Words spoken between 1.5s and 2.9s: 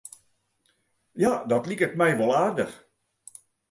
dat liket my wol aardich.